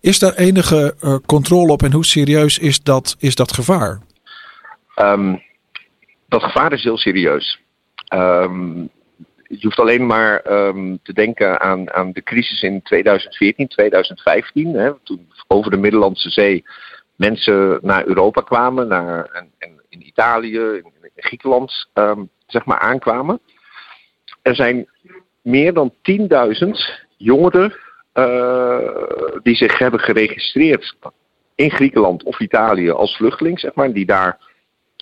Is 0.00 0.18
daar 0.18 0.34
enige 0.34 0.94
uh, 1.00 1.16
controle 1.26 1.72
op 1.72 1.82
en 1.82 1.92
hoe 1.92 2.04
serieus 2.04 2.58
is 2.58 2.82
dat, 2.82 3.16
is 3.18 3.34
dat 3.34 3.52
gevaar? 3.52 4.00
Um, 4.96 5.42
dat 6.28 6.42
gevaar 6.42 6.72
is 6.72 6.82
heel 6.82 6.98
serieus. 6.98 7.60
Um, 8.14 8.88
je 9.48 9.66
hoeft 9.66 9.80
alleen 9.80 10.06
maar 10.06 10.52
um, 10.52 10.98
te 11.02 11.12
denken 11.12 11.60
aan, 11.60 11.92
aan 11.92 12.12
de 12.12 12.22
crisis 12.22 12.62
in 12.62 12.82
2014, 12.82 13.68
2015, 13.68 14.74
hè, 14.74 14.92
toen 15.02 15.28
over 15.46 15.70
de 15.70 15.76
Middellandse 15.76 16.30
Zee 16.30 16.64
mensen 17.16 17.78
naar 17.82 18.06
Europa 18.06 18.40
kwamen, 18.40 18.88
naar, 18.88 19.24
en, 19.24 19.50
en 19.58 19.82
in 19.88 20.06
Italië, 20.06 20.58
in, 20.58 20.92
in 21.02 21.10
Griekenland, 21.22 21.88
um, 21.94 22.28
zeg 22.46 22.64
maar, 22.64 22.78
aankwamen. 22.78 23.40
Er 24.42 24.54
zijn 24.54 24.88
meer 25.42 25.72
dan 25.72 25.94
10.000 26.02 26.68
jongeren 27.16 27.76
uh, 28.14 28.78
die 29.42 29.56
zich 29.56 29.78
hebben 29.78 30.00
geregistreerd 30.00 30.96
in 31.54 31.70
Griekenland 31.70 32.22
of 32.22 32.40
Italië 32.40 32.90
als 32.90 33.16
vluchteling, 33.16 33.60
zeg 33.60 33.74
maar, 33.74 33.92
die 33.92 34.06
daar 34.06 34.38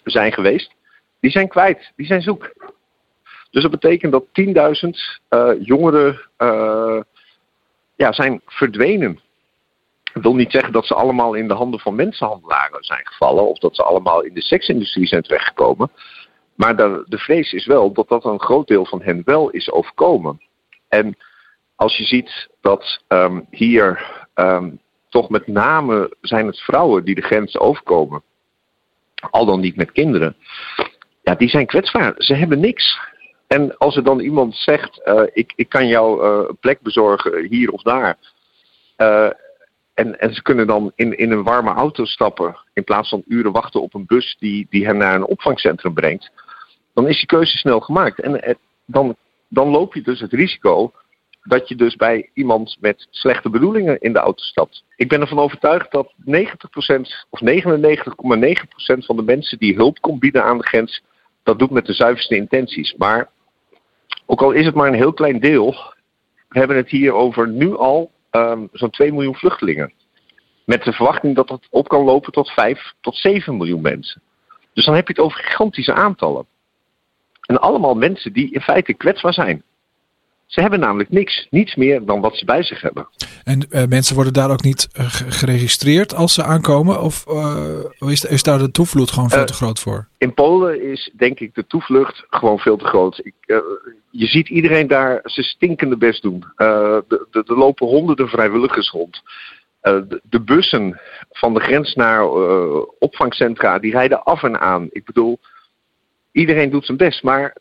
zijn 0.05 0.33
geweest. 0.33 0.75
Die 1.21 1.31
zijn 1.31 1.49
kwijt, 1.49 1.93
die 1.97 2.07
zijn 2.07 2.23
zoek. 2.23 2.53
Dus 3.53 3.63
dat 3.63 3.71
betekent 3.71 4.13
dat 4.13 4.25
10.000 4.27 4.89
uh, 5.31 5.51
jongeren 5.59 6.21
uh, 6.39 7.01
ja, 7.97 8.13
zijn 8.13 8.41
verdwenen 8.47 9.21
ik 10.15 10.23
wil 10.23 10.35
niet 10.35 10.51
zeggen 10.51 10.73
dat 10.73 10.87
ze 10.87 10.95
allemaal 10.95 11.35
in 11.35 11.49
de 11.49 11.55
handen 11.55 11.81
van 11.81 11.95
mensenhandelaren 11.95 12.85
zijn 12.85 13.07
gevallen 13.07 13.49
of 13.49 13.59
dat 13.59 13.77
ze 13.77 13.83
allemaal 13.83 14.23
in 14.23 14.35
de 14.35 14.43
seksindustrie 14.43 15.07
zijn 15.07 15.23
terechtgekomen. 15.23 15.91
Maar 16.55 16.77
de, 16.77 17.05
de 17.07 17.19
vrees 17.19 17.53
is 17.53 17.67
wel 17.67 17.93
dat 17.93 18.09
dat 18.09 18.25
een 18.25 18.41
groot 18.41 18.67
deel 18.67 18.87
van 18.87 19.03
hen 19.03 19.23
wel 19.25 19.51
is 19.51 19.71
overkomen. 19.71 20.41
En 20.89 21.17
als 21.77 21.97
je 21.97 22.05
ziet 22.05 22.49
dat 22.61 23.03
um, 23.09 23.47
hier 23.51 24.07
um, 24.35 24.81
toch 25.09 25.29
met 25.29 25.47
name 25.47 26.17
zijn 26.21 26.47
het 26.47 26.61
vrouwen 26.61 27.05
die 27.05 27.15
de 27.15 27.23
grens 27.23 27.59
overkomen, 27.59 28.23
al 29.31 29.45
dan 29.45 29.61
niet 29.61 29.77
met 29.77 29.93
kinderen, 29.93 30.37
ja, 31.23 31.35
die 31.35 31.49
zijn 31.49 31.67
kwetsbaar. 31.67 32.15
Ze 32.17 32.35
hebben 32.35 32.61
niks. 32.61 32.99
En 33.53 33.77
als 33.77 33.97
er 33.97 34.05
dan 34.05 34.21
iemand 34.21 34.55
zegt, 34.57 35.01
uh, 35.05 35.23
ik, 35.33 35.53
ik 35.57 35.69
kan 35.69 35.87
jou 35.87 36.25
een 36.25 36.57
plek 36.61 36.81
bezorgen 36.81 37.45
hier 37.45 37.71
of 37.71 37.83
daar. 37.83 38.19
Uh, 38.97 39.31
en, 39.95 40.21
en 40.21 40.35
ze 40.35 40.43
kunnen 40.43 40.67
dan 40.67 40.93
in, 40.95 41.19
in 41.19 41.31
een 41.31 41.43
warme 41.43 41.71
auto 41.71 42.05
stappen 42.05 42.57
in 42.73 42.85
plaats 42.85 43.09
van 43.09 43.23
uren 43.27 43.53
wachten 43.53 43.83
op 43.83 43.95
een 43.95 44.07
bus 44.07 44.37
die, 44.39 44.67
die 44.71 44.87
hen 44.87 44.97
naar 44.97 45.15
een 45.15 45.27
opvangcentrum 45.27 45.95
brengt. 45.95 46.31
Dan 46.95 47.09
is 47.09 47.17
die 47.17 47.27
keuze 47.27 47.57
snel 47.57 47.81
gemaakt. 47.81 48.21
En 48.21 48.43
eh, 48.43 48.55
dan, 48.87 49.17
dan 49.49 49.69
loop 49.69 49.95
je 49.95 50.03
dus 50.03 50.21
het 50.21 50.33
risico 50.33 50.93
dat 51.43 51.69
je 51.69 51.75
dus 51.75 51.97
bij 51.97 52.31
iemand 52.35 52.77
met 52.81 53.07
slechte 53.11 53.51
bedoelingen 53.51 54.01
in 54.01 54.13
de 54.13 54.19
auto 54.19 54.43
stapt. 54.43 54.85
Ik 54.97 55.09
ben 55.09 55.21
ervan 55.21 55.39
overtuigd 55.39 55.91
dat 55.91 56.13
90% 56.19 56.23
of 57.31 57.41
99,9% 57.41 59.05
van 59.05 59.17
de 59.17 59.23
mensen 59.25 59.59
die 59.59 59.75
hulp 59.75 60.01
komt 60.01 60.21
bieden 60.21 60.45
aan 60.45 60.59
de 60.59 60.67
grens, 60.67 61.03
dat 61.43 61.59
doet 61.59 61.71
met 61.71 61.87
de 61.87 61.93
zuiverste 61.93 62.37
intenties. 62.37 62.95
Maar 62.95 63.31
ook 64.33 64.43
al 64.43 64.51
is 64.51 64.67
het 64.67 64.75
maar 64.75 64.89
een 64.89 64.95
heel 64.95 65.13
klein 65.13 65.41
deel, 65.41 65.95
we 66.49 66.59
hebben 66.59 66.77
het 66.77 66.89
hier 66.89 67.13
over 67.13 67.49
nu 67.49 67.77
al 67.77 68.11
um, 68.31 68.69
zo'n 68.73 68.91
2 68.91 69.13
miljoen 69.13 69.35
vluchtelingen. 69.35 69.93
Met 70.65 70.85
de 70.85 70.93
verwachting 70.93 71.35
dat 71.35 71.49
het 71.49 71.67
op 71.71 71.89
kan 71.89 72.05
lopen 72.05 72.33
tot 72.33 72.51
5 72.51 72.93
tot 73.01 73.17
7 73.17 73.57
miljoen 73.57 73.81
mensen. 73.81 74.23
Dus 74.73 74.85
dan 74.85 74.95
heb 74.95 75.07
je 75.07 75.13
het 75.13 75.23
over 75.23 75.39
gigantische 75.39 75.95
aantallen. 75.95 76.47
En 77.47 77.61
allemaal 77.61 77.95
mensen 77.95 78.33
die 78.33 78.53
in 78.53 78.61
feite 78.61 78.95
kwetsbaar 78.95 79.33
zijn. 79.33 79.63
Ze 80.53 80.61
hebben 80.61 80.81
namelijk 80.81 81.11
niks, 81.11 81.47
niets 81.51 81.75
meer 81.75 82.05
dan 82.05 82.21
wat 82.21 82.37
ze 82.37 82.45
bij 82.45 82.63
zich 82.63 82.81
hebben. 82.81 83.09
En 83.45 83.67
uh, 83.71 83.85
mensen 83.85 84.15
worden 84.15 84.33
daar 84.33 84.51
ook 84.51 84.63
niet 84.63 84.89
uh, 84.99 85.07
geregistreerd 85.11 86.15
als 86.15 86.35
ze 86.35 86.43
aankomen? 86.43 87.01
Of 87.01 87.25
uh, 87.29 88.11
is, 88.11 88.25
is, 88.25 88.43
daar 88.43 88.59
de 88.59 88.71
toevlucht 88.71 89.11
gewoon 89.11 89.31
veel 89.31 89.45
te 89.45 89.53
groot 89.53 89.81
voor? 89.81 90.09
In 90.19 90.35
Polen 90.35 90.83
is 90.91 91.11
denk 91.17 91.41
ik 91.41 91.55
de 91.55 91.67
toevlucht 91.67 92.25
gewoon 92.31 92.59
veel 92.59 92.77
te 92.77 92.85
groot. 92.85 93.21
Ik, 93.23 93.35
je 94.11 94.27
ziet 94.27 94.49
iedereen 94.49 94.87
daar 94.87 95.21
zijn 95.23 95.47
stinkende 95.47 95.97
best 95.97 96.23
doen. 96.23 96.45
er 96.57 97.45
lopen 97.45 97.87
honderden 97.87 98.29
vrijwilligers 98.29 98.91
rond. 98.91 99.23
De, 99.81 100.21
de, 100.23 100.41
bussen 100.41 101.01
van 101.31 101.55
de 101.55 101.61
grens 101.61 101.95
naar 101.95 102.29
opvangcentra, 102.99 103.79
die 103.79 103.93
rijden 103.93 104.23
af 104.23 104.43
en 104.43 104.61
aan. 104.61 104.89
Ik 104.91 105.05
bedoel, 105.05 105.39
iedereen 106.33 106.71
doet 106.71 106.85
zijn 106.85 106.99
best. 106.99 107.23
Maar 107.23 107.57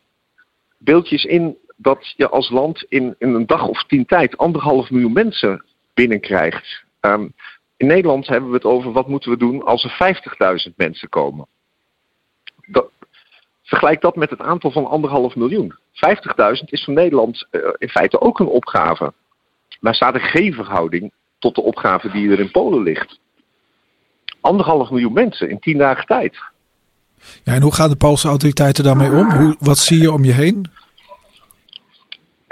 beeldjes 0.78 1.24
in 1.24 1.58
dat 1.82 2.14
je 2.16 2.30
als 2.30 2.50
land 2.50 2.86
in, 2.90 3.16
in 3.18 3.34
een 3.34 3.46
dag 3.46 3.68
of 3.68 3.84
tien 3.84 4.06
tijd 4.06 4.38
anderhalf 4.38 4.90
miljoen 4.90 5.14
mensen 5.14 5.66
binnenkrijgt. 5.94 6.84
Um, 7.02 7.34
in 7.78 7.88
Nederland 7.88 8.28
hebben 8.28 8.50
we 8.50 8.56
het 8.56 8.66
over 8.66 8.92
wat 8.92 9.08
moeten 9.08 9.32
we 9.32 9.38
doen 9.38 9.64
als 9.64 9.84
er 9.84 10.16
50.000 10.70 10.76
mensen 10.76 11.10
komen. 11.10 11.48
Dat, 12.66 12.90
vergelijk 13.64 14.02
dat 14.02 14.16
met 14.16 14.30
het 14.30 14.40
aantal 14.40 14.72
van 14.72 14.86
anderhalf 14.86 15.36
miljoen. 15.36 15.76
50.000 15.76 16.64
is 16.66 16.84
voor 16.84 16.94
Nederland 16.94 17.48
uh, 17.52 17.62
in 17.78 17.90
feite 17.90 18.22
ook 18.22 18.40
een 18.40 18.48
opgave. 18.48 19.14
Maar 19.80 19.96
staat 19.96 20.14
er 20.14 20.22
geen 20.22 20.54
verhouding 20.54 21.12
tot 21.40 21.56
de 21.56 21.62
opgave 21.62 22.12
die 22.12 22.32
er 22.32 22.40
in 22.40 22.52
Polen 22.52 22.84
ligt. 22.84 23.20
Anderhalf 24.42 24.90
miljoen 24.90 25.14
mensen 25.14 25.50
in 25.50 25.60
tien 25.60 25.78
dagen 25.78 26.06
tijd. 26.06 26.38
Ja, 27.44 27.54
en 27.54 27.62
hoe 27.62 27.74
gaan 27.74 27.90
de 27.90 27.96
Poolse 27.96 28.28
autoriteiten 28.28 28.84
daarmee 28.84 29.12
om? 29.12 29.32
Hoe, 29.32 29.56
wat 29.60 29.78
zie 29.78 30.02
je 30.02 30.12
om 30.12 30.24
je 30.24 30.32
heen? 30.32 30.66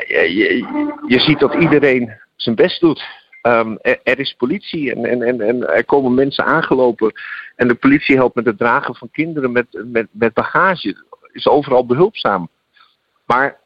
Je, 0.09 0.65
je 1.07 1.19
ziet 1.19 1.39
dat 1.39 1.53
iedereen 1.53 2.13
zijn 2.35 2.55
best 2.55 2.79
doet. 2.79 3.03
Um, 3.41 3.77
er, 3.81 4.19
is 4.19 4.33
politie 4.33 4.95
en, 4.95 5.05
en, 5.05 5.21
en, 5.21 5.41
en, 5.41 5.67
er 5.67 5.85
komen 5.85 6.13
mensen 6.13 6.45
aangelopen. 6.45 7.11
En 7.55 7.67
de 7.67 7.75
politie 7.75 8.15
helpt 8.15 8.35
met 8.35 8.45
het 8.45 8.57
dragen 8.57 8.95
van 8.95 9.09
kinderen 9.11 9.51
met, 9.51 9.83
met, 10.11 10.33
bagage. 10.33 11.07
Is 11.31 11.47
overal 11.47 11.85
behulpzaam. 11.85 12.49
Maar 13.25 13.59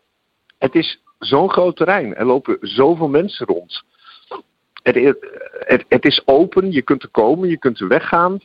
het 0.57 0.75
is 0.75 1.01
zo'n 1.19 1.51
groot 1.51 1.75
terrein. 1.75 2.15
Er 2.15 2.25
lopen 2.25 2.57
zoveel 2.61 3.07
mensen 3.07 3.45
rond. 3.45 3.83
Het, 4.83 4.95
het, 5.59 5.85
het 5.87 6.05
is 6.05 6.21
open, 6.25 6.71
je 6.71 6.81
kunt 6.81 7.03
er 7.03 7.09
komen, 7.09 7.49
je 7.49 7.57
kunt 7.57 7.79
er 7.79 7.87
weggaan. 7.87 8.39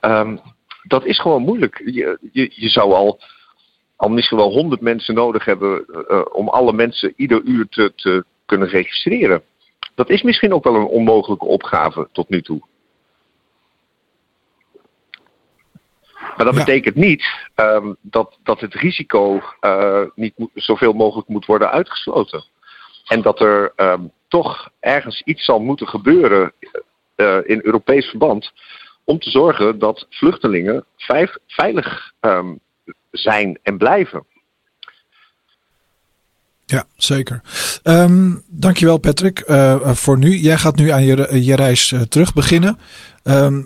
Um, 0.00 0.40
dat 0.82 1.04
is 1.04 1.20
gewoon 1.20 1.42
moeilijk. 1.42 1.82
Je, 1.84 2.18
je 2.32 2.68
zou 2.68 2.92
al 2.92 3.20
al 4.02 4.08
misschien 4.08 4.38
wel 4.38 4.52
honderd 4.52 4.80
mensen 4.80 5.14
nodig 5.14 5.44
hebben 5.44 5.84
om 6.34 6.48
alle 6.48 6.72
mensen 6.72 7.12
ieder 7.16 7.42
uur 7.42 7.68
te, 7.68 7.92
te 7.94 8.24
kunnen 8.46 8.68
registreren. 8.68 9.42
Dat 9.94 10.10
is 10.10 10.22
misschien 10.22 10.54
ook 10.54 10.64
wel 10.64 10.74
een 10.74 10.86
onmogelijke 10.86 11.44
opgave 11.44 12.08
tot 12.12 12.28
nu 12.28 12.42
toe. 12.42 12.62
Maar 16.36 16.46
dat 16.46 16.54
betekent 16.54 16.94
niet 16.94 17.24
um, 17.56 17.96
dat, 18.00 18.38
dat 18.42 18.60
het 18.60 18.74
risico 18.74 19.40
uh, 19.60 20.02
niet 20.14 20.34
zoveel 20.54 20.92
mogelijk 20.92 21.28
moet 21.28 21.46
worden 21.46 21.70
uitgesloten. 21.70 22.44
En 23.06 23.22
dat 23.22 23.40
er 23.40 23.72
um, 23.76 24.10
toch 24.28 24.70
ergens 24.80 25.22
iets 25.22 25.44
zal 25.44 25.60
moeten 25.60 25.88
gebeuren 25.88 26.52
uh, 27.16 27.38
in 27.44 27.60
Europees 27.62 28.06
verband 28.06 28.52
om 29.04 29.18
te 29.18 29.30
zorgen 29.30 29.78
dat 29.78 30.06
vluchtelingen 30.10 30.84
vijf, 30.96 31.36
veilig 31.46 32.12
um, 32.20 32.60
zijn 33.12 33.58
en 33.62 33.78
blijven. 33.78 34.26
Ja, 36.66 36.84
zeker. 36.96 37.40
Um, 37.82 38.42
dankjewel 38.48 38.98
Patrick 38.98 39.44
uh, 39.48 39.90
voor 39.94 40.18
nu. 40.18 40.36
Jij 40.36 40.58
gaat 40.58 40.76
nu 40.76 40.88
aan 40.88 41.04
je, 41.04 41.44
je 41.44 41.56
reis 41.56 41.94
terug 42.08 42.34
beginnen. 42.34 42.78
Uh, 43.24 43.56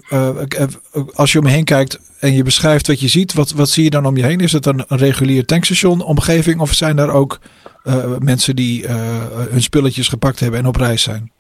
als 1.15 1.33
je 1.33 1.39
om 1.39 1.47
je 1.47 1.53
heen 1.53 1.65
kijkt 1.65 2.01
en 2.21 2.33
je 2.33 2.43
beschrijft 2.43 2.87
wat 2.87 3.01
je 3.01 3.09
ziet, 3.09 3.35
wat, 3.35 3.51
wat 3.51 3.69
zie 3.69 3.85
je 3.85 3.91
dan 3.91 4.07
om 4.07 4.17
je 4.17 4.25
heen? 4.25 4.41
Is 4.41 4.53
het 4.53 4.67
een, 4.67 4.85
een 4.89 4.99
regulier 4.99 5.45
tankstation 5.45 6.01
omgeving 6.01 6.61
of 6.61 6.73
zijn 6.73 6.99
er 6.99 7.11
ook 7.11 7.41
mensen 8.19 8.57
die 8.57 8.89
hun 9.51 9.63
spulletjes 9.63 10.09
gepakt 10.09 10.41
hebben 10.41 10.61
en 10.61 10.67
op 10.67 10.77
reis 10.77 11.03
zijn? 11.03 11.33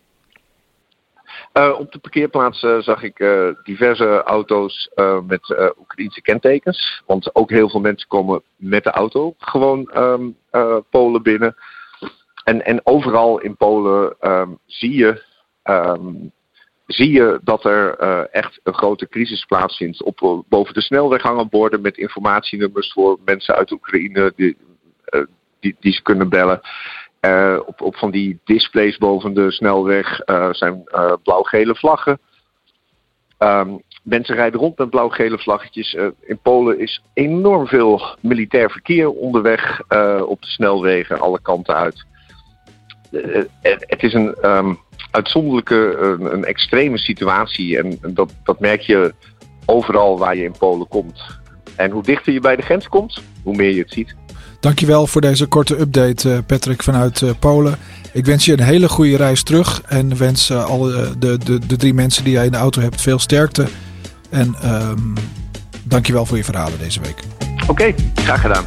Uh, 1.58 1.78
op 1.78 1.92
de 1.92 1.98
parkeerplaats 1.98 2.60
zag 2.60 3.02
ik 3.02 3.18
uh, 3.18 3.48
diverse 3.62 4.22
auto's 4.22 4.90
met 5.26 5.74
Oekraïnse 5.78 6.22
kentekens. 6.22 7.02
Want 7.06 7.34
ook 7.34 7.50
heel 7.50 7.70
veel 7.70 7.80
mensen 7.80 8.08
komen 8.08 8.42
met 8.56 8.84
de 8.84 8.90
auto 8.90 9.34
gewoon 9.38 9.90
um, 9.96 10.36
Polen 10.90 11.22
binnen. 11.22 11.56
En, 12.44 12.64
en 12.64 12.80
overal 12.86 13.40
in 13.40 13.56
Polen 13.56 14.16
um, 14.20 14.58
zie, 14.66 14.96
je, 14.96 15.22
um, 15.64 16.32
zie 16.86 17.10
je 17.10 17.40
dat 17.42 17.64
er 17.64 17.96
echt 18.30 18.60
een 18.62 18.74
grote 18.74 19.08
crisis 19.08 19.44
plaatsvindt. 19.44 20.02
Op, 20.02 20.44
boven 20.48 20.74
de 20.74 20.80
snelweg 20.80 21.22
hangen 21.22 21.48
borden 21.48 21.80
met 21.80 21.96
informatienummers 21.96 22.92
voor 22.92 23.18
mensen 23.24 23.54
uit 23.54 23.70
Oekraïne 23.70 24.32
die, 24.36 24.56
die, 25.60 25.76
die 25.80 25.92
ze 25.92 26.02
kunnen 26.02 26.28
bellen. 26.28 26.60
Uh, 27.26 27.58
op, 27.66 27.80
op 27.80 27.96
van 27.96 28.10
die 28.10 28.40
displays 28.44 28.98
boven 28.98 29.34
de 29.34 29.50
snelweg 29.50 30.20
uh, 30.26 30.52
zijn 30.52 30.82
uh, 30.94 31.12
blauw-gele 31.22 31.74
vlaggen. 31.74 32.18
Um, 33.38 33.82
mensen 34.02 34.34
rijden 34.34 34.60
rond 34.60 34.78
met 34.78 34.90
blauw-gele 34.90 35.38
vlaggetjes. 35.38 35.94
in 36.20 36.38
Polen 36.42 36.78
is 36.78 37.02
enorm 37.14 37.66
veel 37.66 38.16
militair 38.20 38.70
verkeer 38.70 39.10
onderweg 39.10 39.80
op 40.20 40.42
de 40.42 40.48
snelwegen, 40.48 41.20
alle 41.20 41.40
kanten 41.42 41.74
uit. 41.74 42.04
het 43.60 44.02
is 44.02 44.12
een 44.12 44.36
um, 44.50 44.78
uitzonderlijke, 45.10 45.96
een, 46.00 46.32
een, 46.32 46.44
extreme 46.44 46.98
situatie. 46.98 47.78
En 47.78 47.98
dat, 48.14 48.34
dat 48.44 48.60
merk 48.60 48.80
je 48.80 49.14
overal 49.66 50.18
waar 50.18 50.36
je 50.36 50.44
in 50.44 50.58
Polen 50.58 50.88
komt. 50.88 51.40
En 51.76 51.90
hoe 51.90 52.02
dichter 52.02 52.32
je 52.32 52.40
bij 52.40 52.56
de 52.56 52.62
grens 52.62 52.88
komt, 52.88 53.22
hoe 53.42 53.56
meer 53.56 53.70
je 53.70 53.80
het 53.80 53.92
ziet. 53.92 54.14
Dankjewel 54.66 55.06
voor 55.06 55.20
deze 55.20 55.46
korte 55.46 55.80
update, 55.80 56.32
eh, 56.32 56.38
Patrick, 56.46 56.82
vanuit 56.82 57.22
eh, 57.22 57.30
Polen. 57.38 57.76
Ik 58.12 58.24
wens 58.24 58.44
je 58.44 58.52
een 58.52 58.62
hele 58.62 58.88
goede 58.88 59.16
reis 59.16 59.42
terug 59.42 59.82
en 59.86 60.16
wens 60.16 60.50
uh, 60.50 60.64
alle 60.64 61.18
de, 61.18 61.38
de, 61.38 61.66
de 61.66 61.76
drie 61.76 61.94
mensen 61.94 62.24
die 62.24 62.32
jij 62.32 62.44
in 62.44 62.50
de 62.50 62.56
auto 62.56 62.80
hebt 62.80 63.00
veel 63.00 63.18
sterkte. 63.18 63.66
En 64.30 64.54
um, 64.64 65.14
dankjewel 65.82 66.26
voor 66.26 66.36
je 66.36 66.44
verhalen 66.44 66.78
deze 66.78 67.00
week. 67.00 67.16
Oké, 67.66 67.94
graag 68.14 68.40
gedaan. 68.40 68.64